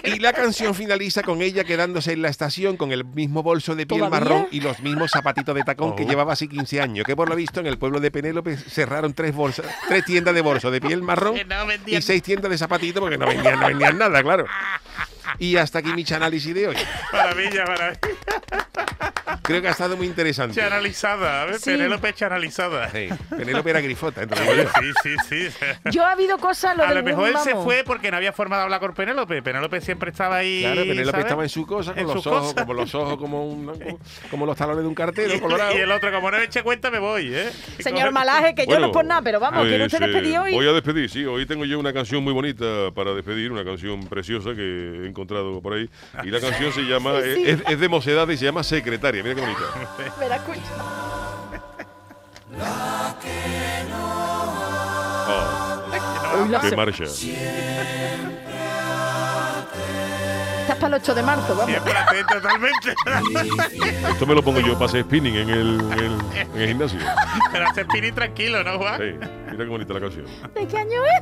Y 0.03 0.19
la 0.19 0.33
canción 0.33 0.75
finaliza 0.75 1.23
con 1.23 1.41
ella 1.41 1.63
quedándose 1.63 2.13
en 2.13 2.21
la 2.21 2.29
estación 2.29 2.77
con 2.77 2.91
el 2.91 3.05
mismo 3.05 3.43
bolso 3.43 3.75
de 3.75 3.85
piel 3.85 3.99
¿Todavía? 4.01 4.19
marrón 4.19 4.47
y 4.51 4.59
los 4.61 4.79
mismos 4.81 5.11
zapatitos 5.11 5.55
de 5.55 5.63
tacón 5.63 5.95
que 5.95 6.03
Oh. 6.03 6.07
llevaba 6.07 6.33
así 6.33 6.47
15 6.47 6.81
años. 6.81 7.05
Que 7.05 7.15
por 7.15 7.29
lo 7.29 7.35
visto 7.35 7.59
en 7.59 7.67
el 7.67 7.77
pueblo 7.77 7.99
de 7.99 8.11
Penélope 8.11 8.57
cerraron 8.57 9.13
tres 9.13 9.33
bolsas, 9.33 9.65
tres 9.87 10.03
tiendas 10.05 10.33
de 10.35 10.41
bolso 10.41 10.69
de 10.71 10.81
piel 10.81 11.01
marrón 11.01 11.35
no 11.47 11.65
y 11.87 12.01
seis 12.01 12.21
tiendas 12.23 12.51
de 12.51 12.57
zapatitos 12.57 12.99
porque 13.01 13.17
no 13.17 13.27
vendían, 13.27 13.59
no 13.59 13.67
vendían 13.67 13.97
nada, 13.97 14.21
claro. 14.23 14.45
Y 15.39 15.55
hasta 15.55 15.79
aquí 15.79 15.91
mi 15.93 16.05
análisis 16.13 16.53
de 16.53 16.67
hoy. 16.67 16.75
Maravilla, 17.11 17.65
maravilla. 17.65 17.99
Creo 19.41 19.61
que 19.61 19.67
ha 19.67 19.71
estado 19.71 19.97
muy 19.97 20.07
interesante. 20.07 20.55
Chanalizada. 20.59 21.41
A 21.41 21.45
ver, 21.45 21.59
Sí. 21.59 21.71
Penélope 21.71 22.13
chanalizada. 22.13 22.89
Sí, 22.91 23.09
Penélope 23.29 23.69
era 23.69 23.81
grifota, 23.81 24.23
entonces. 24.23 24.67
Sí, 25.01 25.15
sí, 25.29 25.49
sí. 25.49 25.65
Yo 25.91 26.05
ha 26.05 26.11
habido 26.11 26.37
cosas, 26.37 26.75
lo 26.77 26.83
A 26.83 26.93
lo 26.93 27.03
mejor 27.03 27.29
él 27.29 27.37
se 27.43 27.55
fue 27.55 27.83
porque 27.85 28.11
no 28.11 28.17
había 28.17 28.33
forma 28.33 28.57
de 28.57 28.63
hablar 28.63 28.79
con 28.79 28.93
Penélope. 28.93 29.41
Penélope 29.41 29.81
siempre 29.81 30.11
estaba 30.11 30.37
ahí. 30.37 30.61
Claro, 30.61 30.81
Penélope 30.81 31.11
¿sabes? 31.11 31.25
estaba 31.25 31.43
en 31.43 31.49
su 31.49 31.65
cosa, 31.65 31.91
con 31.93 31.99
En 32.01 32.07
los 32.07 32.27
ojos, 32.27 32.41
cosa. 32.53 32.61
como 32.61 32.73
los 32.73 32.95
ojos, 32.95 33.17
como, 33.17 33.47
un- 33.47 33.99
como, 34.29 34.45
los 34.45 34.57
talones 34.57 34.83
de 34.83 34.87
un 34.87 34.95
cartero 34.95 35.33
Y, 35.35 35.39
colorado. 35.39 35.73
y 35.77 35.81
el 35.81 35.91
otro, 35.91 36.11
como 36.11 36.29
no 36.31 36.37
me 36.37 36.43
eche 36.45 36.63
cuenta, 36.63 36.91
me 36.91 36.99
voy, 36.99 37.33
¿eh? 37.33 37.49
Señor 37.79 38.11
Malaje, 38.11 38.53
que 38.55 38.65
yo 38.67 38.79
no 38.79 38.87
es 38.87 38.91
por 38.91 39.05
nada, 39.05 39.21
pero 39.21 39.39
vamos, 39.39 39.65
¿quiere 39.67 39.85
usted 39.85 40.01
eh, 40.01 40.07
despedir 40.07 40.37
hoy? 40.39 40.53
Voy 40.53 40.67
a 40.67 40.71
despedir, 40.73 41.09
sí. 41.09 41.25
Hoy 41.25 41.45
tengo 41.45 41.65
yo 41.65 41.79
una 41.79 41.93
canción 41.93 42.23
muy 42.23 42.33
bonita 42.33 42.91
para 42.93 43.13
despedir, 43.13 43.51
una 43.51 43.63
canción 43.63 44.07
preciosa 44.07 44.51
que 44.55 44.61
he 45.03 45.07
encontrado 45.07 45.61
por 45.61 45.73
ahí. 45.73 45.89
Y 46.23 46.27
la 46.29 46.39
canción 46.39 46.71
se 46.73 46.81
llama, 46.81 47.13
Sí, 47.23 47.35
sí. 47.35 47.43
Es, 47.49 47.63
es 47.67 47.79
de 47.79 47.87
mocedad 47.89 48.27
y 48.29 48.37
se 48.37 48.45
llama 48.45 48.63
Secretaria. 48.63 49.22
Mira 49.23 49.35
qué 49.35 49.41
bonita. 49.41 49.61
Me 50.19 50.29
la 50.29 50.35
escucho. 50.41 50.61
Oh, 56.35 56.45
la 56.49 56.59
qué 56.59 56.75
marcha. 56.75 57.03
Estás 60.61 60.77
para 60.77 60.87
el 60.95 61.01
8 61.01 61.15
de 61.15 61.23
marzo, 61.23 61.55
vamos. 61.55 61.65
Siempre 61.65 61.93
atento, 61.93 62.33
totalmente. 62.35 62.95
Esto 64.09 64.25
me 64.25 64.35
lo 64.35 64.41
pongo 64.41 64.59
yo 64.61 64.73
para 64.73 64.85
hacer 64.85 65.03
spinning 65.03 65.35
en 65.35 65.49
el, 65.49 65.79
en 65.79 65.91
el, 65.99 66.11
en 66.55 66.61
el 66.61 66.67
gimnasio. 66.69 66.99
Pero 67.51 67.67
hace 67.67 67.83
spinning 67.83 68.13
tranquilo, 68.15 68.63
¿no, 68.63 68.77
Juan? 68.77 68.97
Sí, 68.99 69.27
mira 69.51 69.57
qué 69.57 69.69
bonita 69.69 69.93
la 69.93 69.99
canción. 69.99 70.25
¿De 70.55 70.67
qué 70.67 70.77
año 70.77 71.01
es? 71.05 71.21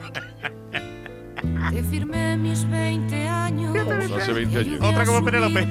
Te 1.72 1.84
firmé 1.84 2.38
mis 2.38 2.70
20 2.70 3.28
años. 3.28 3.76
Hace 4.18 4.34
20 4.34 4.60
años. 4.60 4.80
Otra 4.82 5.06
como 5.06 5.26
Penélope. 5.26 5.68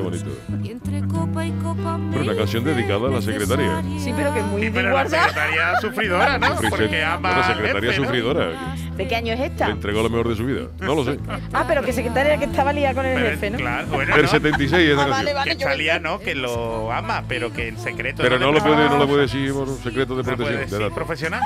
Qué 0.00 0.04
bonito. 0.08 0.30
Y 0.64 0.70
entre 0.70 1.00
copa 1.02 1.44
y 1.44 1.50
copa 1.52 1.98
Pero 2.10 2.22
una 2.24 2.36
canción 2.36 2.64
dedicada 2.64 3.08
a 3.08 3.10
la 3.10 3.22
secretaria. 3.22 3.82
Sí, 3.98 4.12
pero 4.16 4.32
que 4.34 4.40
muy 4.42 4.62
Sí, 4.62 4.70
pero 4.72 4.90
la 4.92 5.08
secretaria 5.08 5.80
sufridora, 5.80 6.38
¿no? 6.38 6.46
Porque 6.70 7.04
ama 7.04 7.36
al 7.46 7.54
secretaria 7.54 7.92
sufridora. 7.94 8.74
¿De 8.96 9.08
qué 9.08 9.16
año 9.16 9.32
es 9.32 9.38
Le 9.40 9.46
esta? 9.46 9.68
entregó 9.68 10.02
lo 10.02 10.10
mejor 10.10 10.28
de 10.28 10.36
su 10.36 10.44
vida. 10.44 10.62
No 10.80 10.94
lo 10.94 11.04
sé. 11.04 11.18
Ah, 11.52 11.64
pero 11.66 11.82
que 11.82 11.92
secretaria 11.92 12.36
que 12.38 12.44
estaba 12.44 12.72
liada 12.72 12.94
con 12.94 13.06
el 13.06 13.14
Pero, 13.14 13.30
jefe, 13.30 13.50
¿no? 13.50 13.58
Claro, 13.58 13.86
bueno, 13.88 14.14
Del 14.14 14.24
no, 14.24 14.30
76 14.30 14.72
esa 14.72 14.92
Ah, 14.92 14.96
canción. 14.96 15.10
vale, 15.10 15.34
vale, 15.34 15.56
que 15.56 15.64
salía, 15.64 15.98
¿no? 15.98 16.18
Que 16.20 16.34
lo 16.34 16.92
ama, 16.92 17.24
pero 17.28 17.52
que 17.52 17.68
en 17.68 17.78
secreto. 17.78 18.22
Pero 18.22 18.38
no 18.38 18.52
le 18.52 18.58
lo 18.58 18.64
puede, 18.64 18.88
no 18.88 18.98
le 18.98 19.06
puede 19.06 19.22
decir 19.22 19.52
por 19.52 19.68
secreto 19.78 20.16
de 20.16 20.22
no 20.22 20.24
puede 20.24 20.36
protección. 20.36 20.60
decir 20.60 20.78
de 20.78 20.84
datos. 20.84 20.94
profesional. 20.94 21.40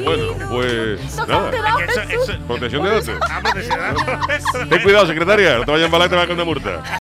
Bueno, 0.00 0.34
pues 0.50 1.16
nada. 1.28 1.50
Protección 2.46 2.84
de 2.84 2.90
datos. 2.90 3.08
Ten 4.68 4.82
cuidado, 4.82 5.06
secretaria. 5.06 5.58
No 5.58 5.64
te 5.64 5.70
vayas 5.70 5.84
a 5.84 5.86
embalar 5.86 6.06
y 6.06 6.10
te 6.10 6.16
va 6.16 6.22
a 6.22 6.32
una 6.32 6.44
multa. 6.44 7.00